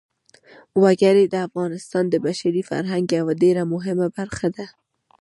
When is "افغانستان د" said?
1.47-2.15